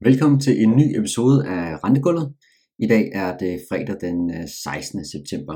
[0.00, 2.34] Velkommen til en ny episode af Rentegulvet.
[2.78, 5.04] I dag er det fredag den øh, 16.
[5.04, 5.54] September.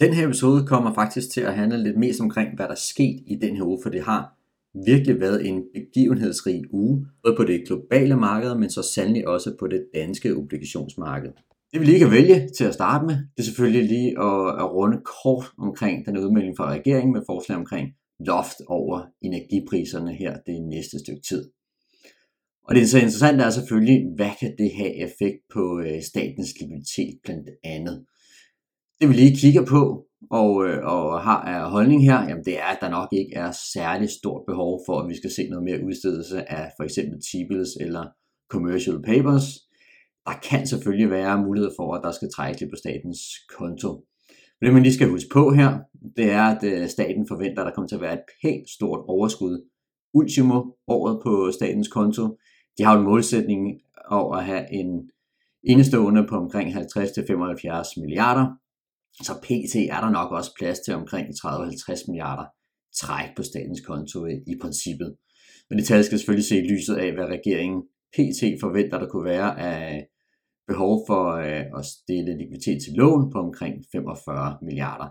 [0.00, 3.20] Den her episode kommer faktisk til at handle lidt mest omkring, hvad der er sket
[3.26, 4.36] i den her uge, for det har
[4.86, 9.66] virkelig været en begivenhedsrig uge, både på det globale marked, men så sandelig også på
[9.66, 11.30] det danske obligationsmarked.
[11.72, 14.72] Det vi lige kan vælge til at starte med, det er selvfølgelig lige at, at
[14.74, 17.88] runde kort omkring den udmelding fra regeringen med forslag omkring
[18.20, 21.50] loft over energipriserne her det næste stykke tid.
[22.64, 26.50] Og det er så interessant er selvfølgelig, hvad kan det have effekt på øh, statens
[26.60, 28.04] likviditet blandt andet.
[29.00, 32.64] Det vi lige kigger på og, øh, og har af holdning her, jamen det er,
[32.64, 35.84] at der nok ikke er særlig stort behov for, at vi skal se noget mere
[35.86, 38.04] udstedelse af for eksempel T-bills eller
[38.50, 39.46] commercial papers.
[40.26, 43.20] Der kan selvfølgelig være mulighed for, at der skal trække lidt på statens
[43.58, 43.90] konto.
[44.60, 45.78] Men det man lige skal huske på her,
[46.16, 49.04] det er, at øh, staten forventer, at der kommer til at være et pænt stort
[49.08, 49.68] overskud
[50.14, 52.36] ultimo året på statens konto
[52.80, 55.10] de har en målsætning over at have en
[55.64, 58.46] indestående på omkring 50-75 milliarder.
[59.22, 59.74] Så pt.
[59.76, 62.46] er der nok også plads til omkring 30-50 milliarder
[63.00, 65.16] træk på statens konto i princippet.
[65.68, 67.82] Men det tal skal selvfølgelig se i lyset af, hvad regeringen
[68.16, 68.40] pt.
[68.60, 70.06] forventer, der kunne være af
[70.68, 75.08] behov for øh, at stille likviditet til lån på omkring 45 milliarder.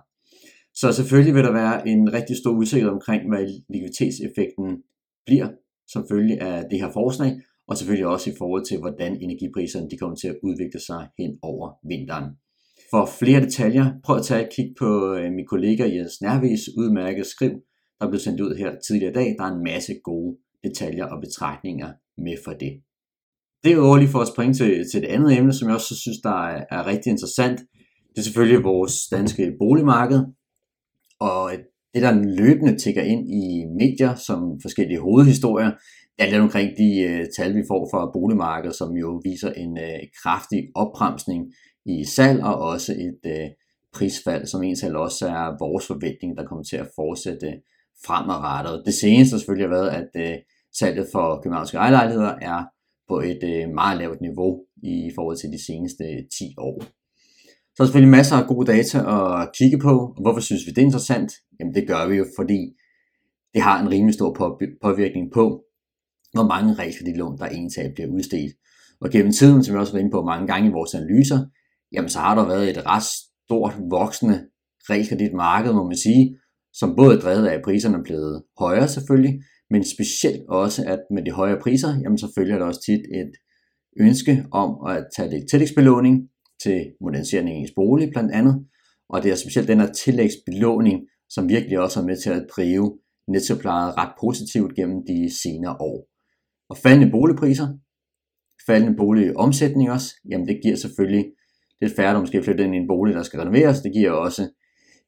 [0.74, 4.84] Så selvfølgelig vil der være en rigtig stor usikkerhed omkring, hvad likviditetseffekten
[5.26, 5.50] bliver
[5.94, 7.32] som følge af det her forslag,
[7.70, 11.32] og selvfølgelig også i forhold til, hvordan energipriserne de kommer til at udvikle sig hen
[11.42, 12.26] over vinteren.
[12.92, 17.26] For flere detaljer, prøv at tage et kig på øh, min kollega Jens Nærvis udmærket
[17.26, 17.52] skriv,
[18.00, 19.36] der blev sendt ud her tidligere i dag.
[19.38, 22.74] Der er en masse gode detaljer og betragtninger med for det.
[23.64, 26.18] Det er lige for at springe til, til det andet emne, som jeg også synes,
[26.24, 27.60] der er, er rigtig interessant.
[28.10, 30.20] Det er selvfølgelig vores danske boligmarked,
[31.20, 31.52] og
[31.94, 35.72] det der løbende tigger ind i medier som forskellige hovedhistorier,
[36.20, 40.02] Ja, lidt omkring de uh, tal, vi får fra boligmarkedet, som jo viser en uh,
[40.22, 41.42] kraftig opbremsning
[41.86, 43.48] i salg og også et uh,
[43.94, 47.50] prisfald, som tal også er vores forventning, der kommer til at fortsætte
[48.06, 48.84] fremadrettet.
[48.86, 50.36] Det seneste har selvfølgelig været, at uh,
[50.80, 52.64] salget for københavnske ejerlejligheder er
[53.10, 54.52] på et uh, meget lavt niveau
[54.84, 56.04] i forhold til de seneste
[56.40, 56.84] 10 år.
[57.76, 58.98] Så er selvfølgelig masser af gode data
[59.42, 59.94] at kigge på.
[60.22, 61.32] Hvorfor synes vi det er interessant?
[61.60, 62.60] Jamen det gør vi jo, fordi
[63.54, 64.32] det har en rimelig stor
[64.82, 65.64] påvirkning på,
[66.34, 68.54] hvor mange realkreditlån, der egentlig bliver udstedt.
[69.02, 71.40] Og gennem tiden, som vi også har været inde på mange gange i vores analyser,
[71.92, 74.48] jamen så har der været et ret stort voksende
[74.90, 76.38] realkreditmarked, må man sige,
[76.74, 81.00] som både er drevet af, at priserne er blevet højere selvfølgelig, men specielt også, at
[81.12, 83.32] med de højere priser, jamen så følger der også tit et
[84.00, 86.30] ønske om at tage lidt tillægsbelåning
[86.64, 88.66] til modernisering af ens bolig blandt andet,
[89.10, 92.98] og det er specielt den her tillægsbelåning, som virkelig også er med til at drive
[93.28, 96.09] nettopladet ret positivt gennem de senere år.
[96.70, 97.68] Og faldende boligpriser,
[98.66, 101.26] faldende boligomsætning også, jamen det giver selvfølgelig
[101.82, 103.82] lidt færre, der måske flytter ind i en bolig, der skal renoveres.
[103.82, 104.50] Det giver også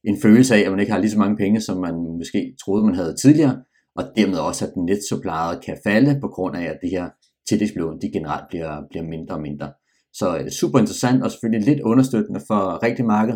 [0.04, 2.86] en følelse af, at man ikke har lige så mange penge, som man måske troede,
[2.86, 3.64] man havde tidligere,
[3.96, 7.10] og dermed også, at nettopladet kan falde på grund af, at det her
[7.50, 9.74] tillægslån, de generelt bliver, bliver mindre og mindre.
[10.14, 13.36] Så øh, super interessant og selvfølgelig lidt understøttende for rigtig marked,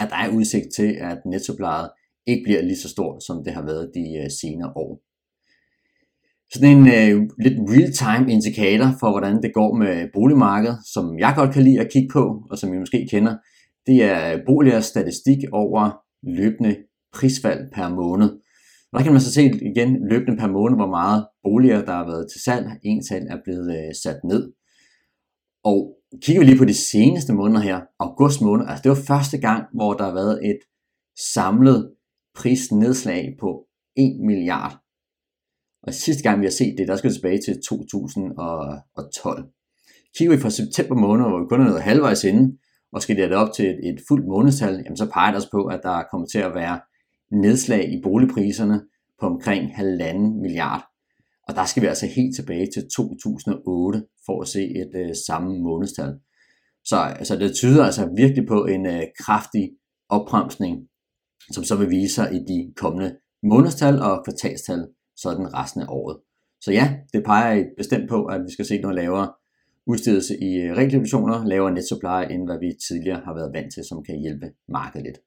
[0.00, 1.90] at der er udsigt til, at nettopladet
[2.26, 5.00] ikke bliver lige så stort, som det har været de øh, senere år
[6.52, 11.54] sådan en øh, lidt real-time indikator for, hvordan det går med boligmarkedet, som jeg godt
[11.54, 13.36] kan lide at kigge på, og som I måske kender,
[13.86, 15.90] det er boligers statistik over
[16.22, 16.76] løbende
[17.12, 18.30] prisfald per måned.
[18.92, 22.06] Og der kan man så se igen løbende per måned, hvor meget boliger, der har
[22.06, 24.52] været til salg, en tal er blevet øh, sat ned.
[25.64, 29.38] Og kigger vi lige på de seneste måneder her, august måned, altså det var første
[29.38, 30.58] gang, hvor der har været et
[31.34, 31.94] samlet
[32.34, 33.66] prisnedslag på
[33.96, 34.83] 1 milliard
[35.86, 39.44] og sidste gang vi har set det, der skal vi tilbage til 2012.
[40.16, 42.58] Kigger vi fra september måned, hvor vi kun er nået halvvejs inde,
[42.92, 45.64] og skal det op til et, et fuldt månedstal, jamen så peger det os på,
[45.64, 46.80] at der kommer til at være
[47.32, 48.82] nedslag i boligpriserne
[49.20, 50.84] på omkring halvanden milliard.
[51.48, 55.58] Og der skal vi altså helt tilbage til 2008 for at se et øh, samme
[55.58, 56.12] månedstal.
[56.84, 59.70] Så altså, det tyder altså virkelig på en øh, kraftig
[60.08, 60.88] opbremsning,
[61.52, 64.86] som så vil vise sig i de kommende månedstal og kvartalstal
[65.24, 66.16] sådan resten af året.
[66.64, 69.28] Så ja, det peger bestemt på, at vi skal se noget lavere
[69.86, 74.04] udstedelse i øh, lavere net supply, end hvad vi tidligere har været vant til, som
[74.04, 75.18] kan hjælpe markedet lidt.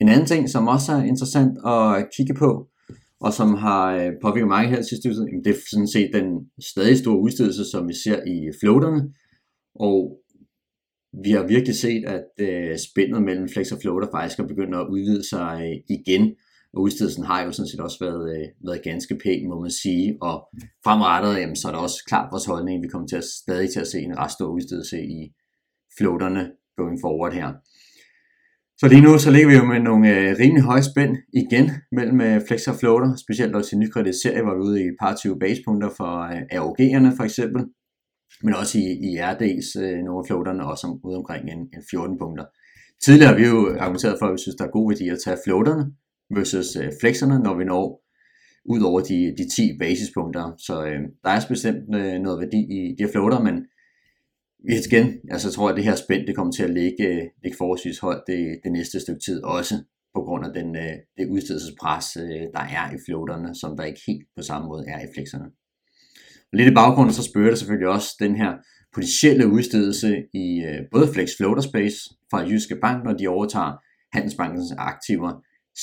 [0.00, 2.50] En anden ting, som også er interessant at kigge på,
[3.20, 6.26] og som har øh, påvirket mange her sidste uge, det er sådan set den
[6.70, 9.14] stadig store udstedelse, som vi ser i floaterne.
[9.74, 9.98] Og
[11.24, 14.86] vi har virkelig set, at øh, spændet mellem flex og floater faktisk er begyndt at
[14.94, 16.24] udvide sig øh, igen
[16.74, 20.18] og udstedelsen har jo sådan set også været, øh, været ganske pæn, må man sige,
[20.22, 20.36] og
[20.84, 23.80] fremrettet, jamen, så er det også klart vores holdning, vi kommer til at stadig til
[23.80, 25.20] at se en ret stor udstedelse i
[25.98, 26.42] floaterne
[26.76, 27.48] going forward her.
[28.80, 31.12] Så lige nu så ligger vi jo med nogle øh, rimelig høje spænd
[31.42, 34.82] igen mellem øh, flex og floater, specielt også i nykredit serie, hvor vi er ude
[34.82, 37.62] i et par 20 basepunkter for øh, AOG'erne for eksempel,
[38.44, 41.82] men også i, i RD's øh, nogle af floaterne, også om, ude omkring en, en
[41.90, 42.44] 14 punkter.
[43.04, 45.42] Tidligere har vi jo argumenteret for, at vi synes, der er god værdi at tage
[45.44, 45.84] floaterne
[46.36, 48.02] versus øh, flexerne, når vi når
[48.64, 50.52] ud over de, de 10 basispunkter.
[50.58, 53.66] Så øh, der er bestemt øh, noget værdi i de her floater, men
[54.68, 57.58] igen, altså tror jeg, at det her spænd det kommer til at ligge, øh, ligge
[57.58, 59.74] forholdsvis højt det, det næste stykke tid også,
[60.14, 64.00] på grund af den, øh, det udstedelsespres, øh, der er i floaterne, som der ikke
[64.06, 65.44] helt på samme måde er i flexerne.
[66.52, 68.52] Og lidt i baggrunden, så spørger det selvfølgelig også den her
[68.94, 71.96] potentielle udstedelse i øh, både Flex Floater Space
[72.30, 73.72] fra Jyske Bank, når de overtager
[74.12, 75.32] Handelsbankens aktiver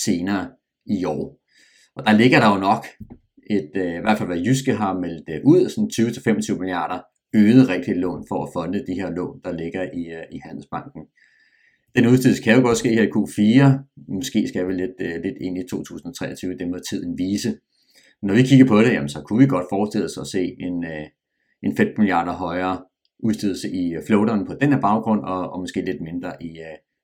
[0.06, 0.50] senere
[0.86, 1.40] i år.
[1.96, 2.86] Og der ligger der jo nok
[3.50, 5.92] et, øh, i hvert fald hvad Jyske har meldt øh, ud, sådan
[6.56, 7.00] 20-25 milliarder
[7.36, 11.02] øget rigtig lån for at fonde de her lån, der ligger i, øh, i Handelsbanken.
[11.96, 13.44] Den udstedelse kan jo godt ske her i Q4,
[14.16, 17.50] måske skal vi lidt, lidt ind i 2023, det må tiden vise.
[18.22, 20.86] Når vi kigger på det, jamen, så kunne vi godt forestille os at se en,
[21.64, 22.76] en 5 milliarder højere
[23.24, 26.52] udstedelse i floateren på den her baggrund, og, og måske lidt mindre i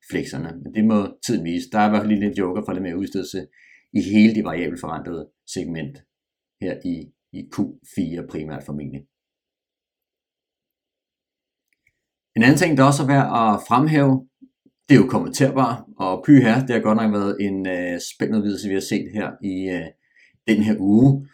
[0.09, 0.45] flekserne.
[0.45, 0.63] flexerne.
[0.63, 1.69] Men det må tiden vise.
[1.71, 3.47] Der er i hvert fald lige lidt joker for det med udstedelse
[3.93, 5.97] i hele det variabelt forrentede segment
[6.61, 6.95] her i,
[7.31, 9.01] i Q4 primært formentlig.
[12.35, 14.27] En anden ting, der også er værd at fremhæve,
[14.89, 18.39] det er jo kommenterbar, og py her, det har godt nok været en øh, spændende
[18.39, 19.87] udvidelse, vi har set her i øh,
[20.47, 21.27] den her uge,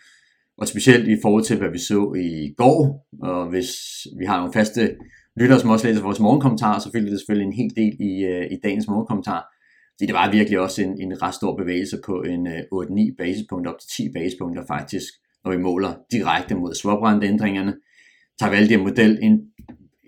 [0.57, 3.71] og specielt i forhold til, hvad vi så i går, og hvis
[4.19, 4.97] vi har nogle faste
[5.37, 8.51] lyttere, som også læser vores morgenkommentar, så følger det selvfølgelig en hel del i, øh,
[8.51, 9.41] i dagens morgenkommentar,
[9.93, 13.71] fordi det var virkelig også en, en ret stor bevægelse på en øh, 8-9 basispunkter,
[13.71, 17.73] op til 10 basispunkter faktisk, når vi måler direkte mod swap-renteændringerne.
[18.39, 19.41] Tager vi alle de her model ind,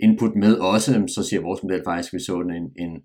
[0.03, 3.01] input med også, så siger vores model faktisk, at vi så en, en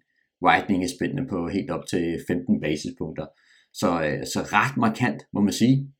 [0.46, 3.26] widening i spændende på helt op til 15 basispunkter.
[3.72, 5.92] Så, øh, så ret markant, må man sige.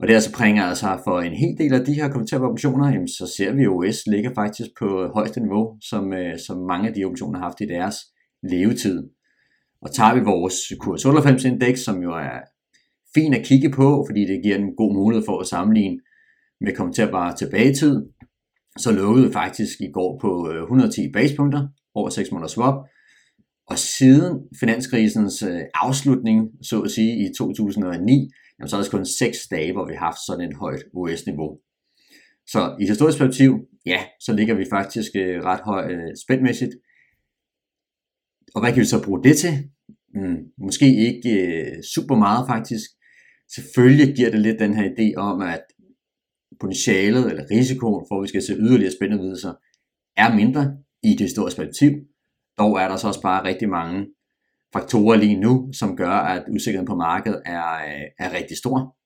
[0.00, 3.08] Og det altså bringer altså for en hel del af de her kommenterbare optioner, jamen,
[3.08, 6.94] så ser vi, at OS ligger faktisk på højeste niveau, som, øh, som mange af
[6.94, 7.96] de optioner har haft i deres
[8.42, 9.02] levetid.
[9.82, 12.38] Og tager vi vores kurs 98 indeks, som jo er
[13.14, 15.98] fint at kigge på, fordi det giver en god mulighed for at sammenligne
[16.60, 18.02] med kommenterbare tilbagetid,
[18.78, 22.74] så lukkede vi faktisk i går på øh, 110 basepunkter over 6 måneder swap.
[23.66, 28.96] Og siden finanskrisens øh, afslutning, så at sige, i 2009, jamen, så er det altså
[28.96, 31.50] kun 6 dage, hvor vi har haft sådan et højt OS-niveau.
[32.46, 33.50] Så i historisk perspektiv,
[33.86, 36.74] ja, så ligger vi faktisk øh, ret højt øh, spændmæssigt.
[38.54, 39.54] Og hvad kan vi så bruge det til?
[40.14, 42.90] Mm, måske ikke øh, super meget faktisk.
[43.54, 45.64] Selvfølgelig giver det lidt den her idé om, at
[46.60, 49.52] potentialet eller risikoen for, at vi skal se yderligere spændende videlser,
[50.16, 51.92] er mindre i det historiske perspektiv.
[52.58, 54.06] Dog er der så også bare rigtig mange
[54.72, 58.96] faktorer lige nu, som gør, at usikkerheden på markedet er, øh, er rigtig stor.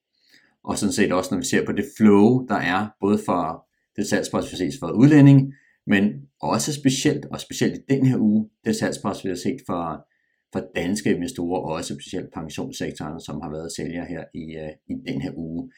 [0.65, 3.67] Og sådan set også, når vi ser på det flow, der er, både for
[3.97, 5.53] det salgspres, vi har set for udlænding,
[5.87, 6.05] men
[6.43, 10.07] også specielt, og specielt i den her uge, det salgspres, vi har set for,
[10.53, 15.13] for danske investorer, og også specielt pensionssektoren, som har været sælger her i, øh, i
[15.13, 15.71] den her uge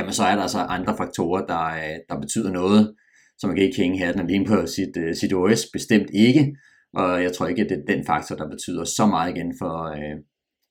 [0.00, 2.94] jamen så er der altså andre faktorer, der, øh, der betyder noget,
[3.38, 6.56] så man kan ikke hænge hatten alene på sit, sit OS, bestemt ikke,
[6.94, 9.84] og jeg tror ikke, at det er den faktor, der betyder så meget igen for,
[9.84, 10.16] øh,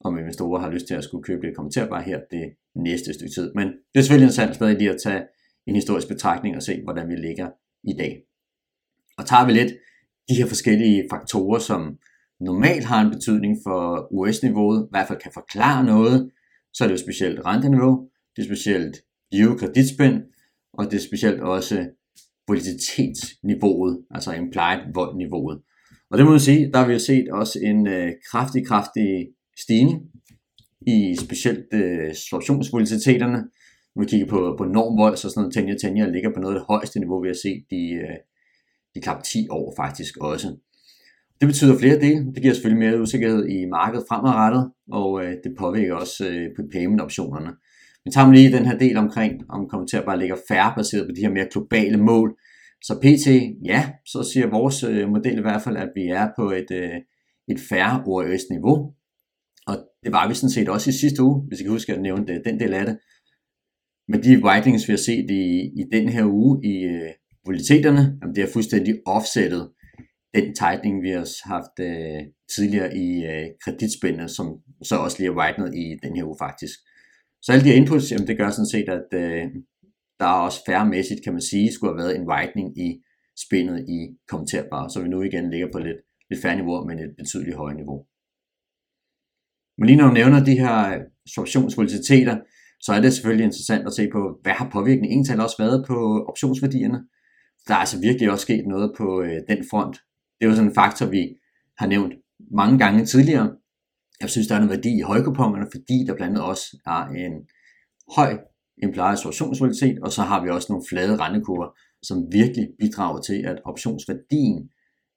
[0.05, 3.51] om investorer har lyst til at skulle købe det kommenterbare her det næste stykke tid.
[3.55, 5.23] Men det er selvfølgelig interessant stadig lige at tage
[5.67, 7.49] en historisk betragtning og se, hvordan vi ligger
[7.83, 8.21] i dag.
[9.17, 9.73] Og tager vi lidt
[10.29, 11.97] de her forskellige faktorer, som
[12.39, 16.31] normalt har en betydning for US-niveauet, i hvert fald kan forklare noget,
[16.73, 18.97] så er det jo specielt renteniveau, det er specielt
[19.59, 20.23] kreditspænd,
[20.73, 21.89] og det er specielt også
[22.47, 25.61] volatilitetsniveauet, altså implied vold-niveauet.
[26.11, 29.27] Og det må man sige, der har vi jo set også en øh, kraftig, kraftig
[29.57, 30.01] stigning
[30.87, 33.37] i specielt øh, swaptionsvolatiliteterne.
[33.95, 36.59] Når vi kigger på, på normvold, så sådan noget tenja tenja ligger på noget af
[36.59, 38.17] det højeste niveau, vi har set de, øh,
[38.95, 40.55] de knap 10 år faktisk også.
[41.39, 42.25] Det betyder flere dele.
[42.33, 46.61] Det giver selvfølgelig mere usikkerhed i markedet fremadrettet, og øh, det påvirker også øh, på
[46.71, 47.51] payment-optionerne.
[48.05, 50.73] Men tager man lige den her del omkring, om kommer til at bare ligge færre
[50.75, 52.37] baseret på de her mere globale mål.
[52.81, 53.27] Så PT,
[53.65, 56.98] ja, så siger vores øh, model i hvert fald, at vi er på et, øh,
[57.48, 58.93] et færre ORS-niveau.
[59.67, 62.01] Og det var vi sådan set også i sidste uge, hvis I kan huske at
[62.01, 63.00] nævne det, den del af det.
[64.07, 65.43] Men de whitelings, vi har set i,
[65.81, 67.12] i den her uge i øh,
[67.45, 69.69] voliteterne, jamen det er fuldstændig offsettet
[70.36, 72.21] den tightening, vi har haft øh,
[72.55, 74.48] tidligere i øh, kreditspændene, som
[74.83, 76.79] så også lige er widenet i den her uge faktisk.
[77.41, 79.45] Så alle de her inputs, jamen det gør sådan set, at øh,
[80.19, 82.89] der er også færremæssigt, kan man sige, skulle have været en widening i
[83.43, 85.97] spændet i kommenterbar, så vi nu igen ligger på lidt,
[86.29, 88.05] lidt færre niveau, men et betydeligt højere niveau.
[89.77, 91.01] Men lige når du nævner de her øh,
[91.38, 92.35] optionsvolatiliteter,
[92.81, 96.25] så er det selvfølgelig interessant at se på, hvad har påvirkningen egentlig også været på
[96.29, 96.99] optionsværdierne.
[97.67, 99.95] Der er altså virkelig også sket noget på øh, den front.
[100.35, 101.23] Det er jo sådan en faktor, vi
[101.77, 102.13] har nævnt
[102.51, 103.55] mange gange tidligere.
[104.21, 107.35] Jeg synes, der er noget værdi i højkupongerne, fordi der blandt andet også er en
[108.15, 108.31] høj
[108.83, 111.69] implied observationsvolatilitet, og så har vi også nogle flade rentekurver,
[112.03, 114.69] som virkelig bidrager til, at optionsværdien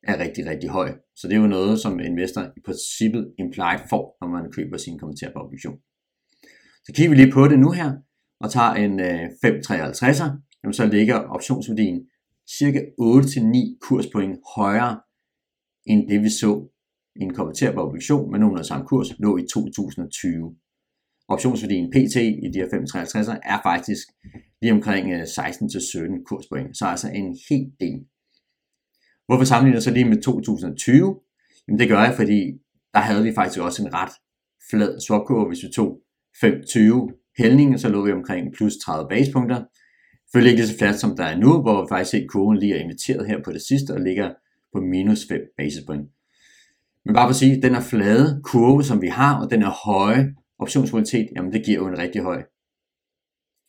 [0.03, 0.91] er rigtig, rigtig høj.
[1.17, 4.99] Så det er jo noget, som investor i princippet implied får, når man køber sin
[4.99, 5.79] kommenterbare på obligation.
[6.85, 7.93] Så kigger vi lige på det nu her,
[8.41, 10.29] og tager en øh, 5,53'er,
[10.63, 11.99] jamen så ligger optionsværdien
[12.59, 15.01] cirka 8-9 kurspoint højere,
[15.87, 16.69] end det vi så
[17.17, 20.57] i en konverterbar obligation med nogenlunde samme kurs, lå i 2020.
[21.29, 24.07] Optionsværdien PT i de her 5,53'er er faktisk
[24.63, 27.99] lige omkring øh, 16-17 kurspoint, så altså en helt del.
[29.27, 31.21] Hvorfor sammenligner jeg så lige med 2020?
[31.69, 32.41] Jamen det gør jeg, fordi
[32.95, 34.13] der havde vi faktisk også en ret
[34.71, 36.01] flad swapkurve, hvis vi tog
[36.45, 39.65] 5,20 hældningen, så lå vi omkring plus 30 basepunkter.
[40.25, 42.75] Selvfølgelig ikke lige så flat som der er nu, hvor vi faktisk set kurven lige
[42.75, 44.31] er inviteret her på det sidste og ligger
[44.75, 46.09] på minus 5 basispoint.
[47.05, 49.71] Men bare for at sige, den er flade kurve, som vi har, og den er
[49.85, 52.43] høje optionsvolatilitet, jamen det giver jo en rigtig høj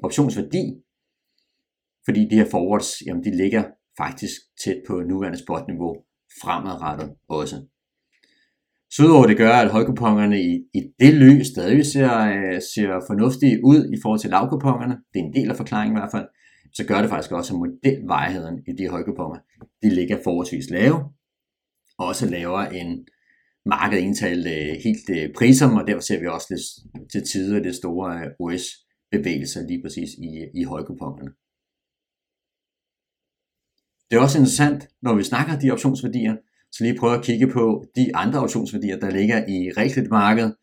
[0.03, 0.63] optionsværdi,
[2.05, 3.63] fordi de her forwards, jamen de ligger
[3.97, 5.95] faktisk tæt på nuværende spotniveau
[6.41, 7.55] fremadrettet også.
[8.89, 13.59] Så udover det gør, at højkupongerne i, i det lys stadig ser, øh, ser fornuftige
[13.63, 16.27] ud i forhold til lavkupongerne, det er en del af forklaringen i hvert fald,
[16.73, 19.39] så gør det faktisk også, at modelvejheden i de højkuponger,
[19.83, 20.97] de ligger forholdsvis lave,
[21.97, 23.05] også lavere end
[23.65, 26.65] markedet indtalt øh, helt øh, priser, og derfor ser vi også lidt
[27.11, 30.29] til tider det store øh, OS-bevægelser lige præcis i,
[30.59, 31.31] i højkuponerne.
[34.09, 36.35] Det er også interessant, når vi snakker de optionsværdier,
[36.71, 40.55] så lige prøve at kigge på de andre optionsværdier, der ligger i realkreditmarkedet.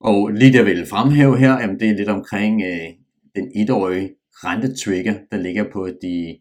[0.00, 2.88] Og lige der vil fremhæve her, jamen det er lidt omkring øh,
[3.36, 6.38] den etårige rentetrigger, der ligger på de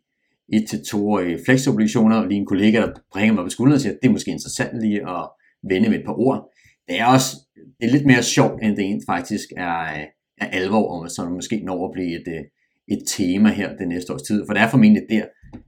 [0.53, 2.27] 1-2-årige flexobligationer.
[2.27, 4.81] Lige en kollega, der bringer mig på skulderen og siger, at det er måske interessant
[4.81, 5.29] lige at
[5.69, 6.49] vende med et par ord.
[6.87, 7.35] Det er også
[7.79, 10.05] det er lidt mere sjovt, end det egentlig faktisk er, øh,
[10.37, 12.43] er alvor, om så måske når at blive et, øh,
[12.87, 14.43] et tema her det næste års tid.
[14.47, 15.25] For det er formentlig der,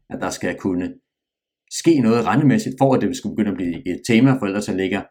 [0.09, 0.93] at der skal kunne
[1.71, 4.73] ske noget rentemæssigt, for at det skal begynde at blive et tema, for ellers så
[4.75, 5.01] ligger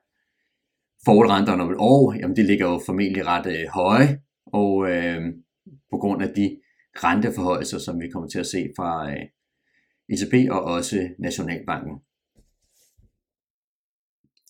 [1.05, 5.21] forholdrenterne om et år, jamen det ligger jo formentlig ret øh, høje, og øh,
[5.91, 6.57] på grund af de
[7.05, 9.25] renteforhøjelser, som vi kommer til at se fra øh,
[10.13, 11.95] ECB og også Nationalbanken.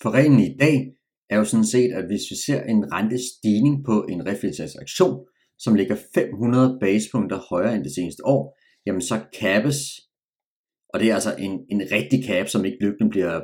[0.06, 0.92] For reglen i dag
[1.30, 5.26] er jo sådan set, at hvis vi ser en rentestigning på en refleksaktion,
[5.58, 9.76] som ligger 500 basepunkter højere end det seneste år, jamen så kappes,
[10.88, 13.40] og det er altså en, en rigtig cap, som ikke løbende bliver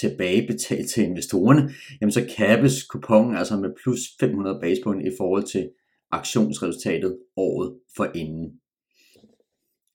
[0.00, 5.70] tilbagebetalt til investorerne, jamen så kappes kupongen altså med plus 500 basepunkter i forhold til
[6.10, 8.60] aktionsresultatet året for inden.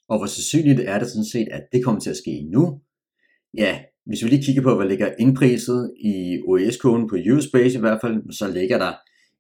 [0.10, 2.82] Og hvor sandsynligt er det sådan set, at det kommer til at ske nu?
[3.58, 8.02] Ja, hvis vi lige kigger på, hvad ligger indpriset i OES-koden på Eurospace i hvert
[8.04, 8.94] fald, så ligger der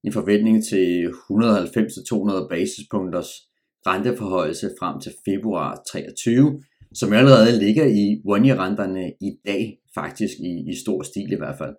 [0.03, 3.29] en forventning til 190-200 basispunkters
[3.88, 10.75] renteforhøjelse frem til februar 23, som allerede ligger i one-year-renterne i dag, faktisk i, i
[10.83, 11.75] stor stil i hvert fald.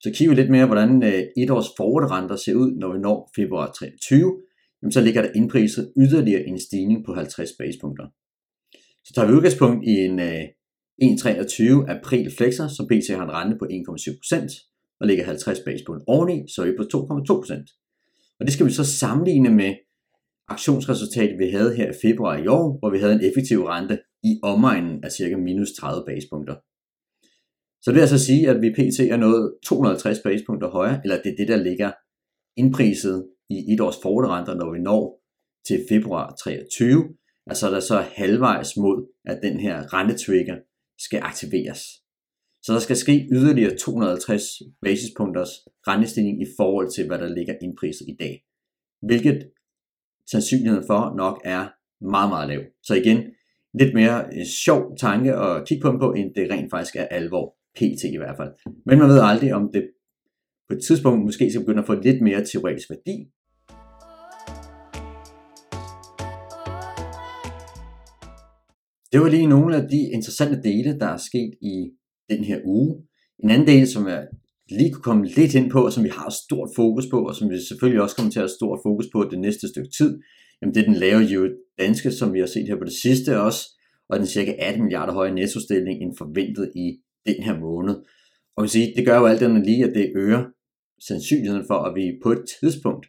[0.00, 3.30] Så kigger vi lidt mere, hvordan øh, et års forward-renter ser ud, når vi når
[3.36, 4.32] februar 23,
[4.82, 8.06] jamen så ligger der indpriset yderligere en stigning på 50 basispunkter.
[9.04, 10.42] Så tager vi udgangspunkt i en øh,
[11.02, 16.44] 1,23 april flexer, som BT har en rente på 1,7% og ligger 50 basepoint oveni,
[16.54, 18.36] så er vi på 2,2%.
[18.40, 19.74] Og det skal vi så sammenligne med
[20.48, 24.40] aktionsresultatet, vi havde her i februar i år, hvor vi havde en effektiv rente i
[24.42, 26.56] omegnen af cirka minus 30 basispunkter.
[27.82, 29.00] Så det vil altså sige, at vi pt.
[29.00, 31.92] er nået 250 basispunkter højere, eller det er det, der ligger
[32.56, 35.22] indpriset i et års forderenter, når vi når
[35.66, 37.04] til februar 23.
[37.46, 40.56] Altså der så halvvejs mod, at den her rentetrigger
[40.98, 41.80] skal aktiveres.
[42.62, 44.44] Så der skal ske yderligere 250
[44.82, 45.50] basispunkters
[45.88, 48.42] rentestigning i forhold til, hvad der ligger indpriset i dag.
[49.02, 49.50] Hvilket
[50.30, 51.68] sandsynligheden for nok er
[52.04, 52.60] meget, meget lav.
[52.82, 53.18] Så igen,
[53.80, 57.04] lidt mere øh, sjov tanke at kigge på dem på, end det rent faktisk er
[57.04, 58.52] alvor, pt i hvert fald.
[58.86, 59.90] Men man ved aldrig, om det
[60.68, 63.16] på et tidspunkt måske skal begynde at få lidt mere teoretisk værdi,
[69.12, 71.90] Det var lige nogle af de interessante dele, der er sket i
[72.30, 73.02] den her uge.
[73.44, 74.22] En anden del, som er
[74.70, 77.50] lige kunne komme lidt ind på, og som vi har stort fokus på, og som
[77.50, 80.20] vi selvfølgelig også kommer til at have stort fokus på det næste stykke tid,
[80.62, 83.40] jamen det er den lave yield danske, som vi har set her på det sidste
[83.40, 83.60] også,
[84.08, 86.86] og den cirka 18 milliarder høje nettostilling end forventet i
[87.26, 87.94] den her måned.
[88.56, 90.44] Og kan sige, det gør jo alt andet lige, at det øger
[91.08, 93.06] sandsynligheden for, at vi på et tidspunkt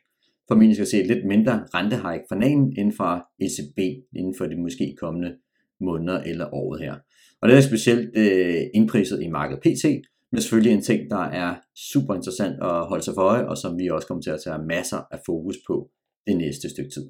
[0.48, 3.12] formentlig skal se lidt mindre rentehike fra NAN end fra
[3.46, 3.80] ECB
[4.20, 5.32] inden for de måske kommende
[5.82, 6.96] måneder eller året her.
[7.42, 9.86] Og det er specielt øh, indpriset i markedet PT,
[10.32, 11.56] men selvfølgelig en ting, der er
[11.92, 14.66] super interessant at holde sig for øje, og som vi også kommer til at tage
[14.68, 15.90] masser af fokus på
[16.28, 17.06] det næste stykke tid.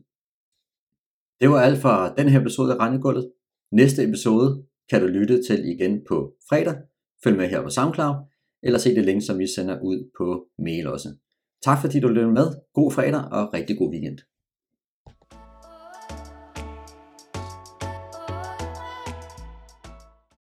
[1.42, 3.32] Det var alt for den her episode af Rendegulvet.
[3.72, 6.76] Næste episode kan du lytte til igen på fredag.
[7.24, 8.16] Følg med her på SoundCloud,
[8.64, 11.10] eller se det link, som vi sender ud på mail også.
[11.64, 12.48] Tak fordi du lyttede med.
[12.74, 14.18] God fredag og rigtig god weekend.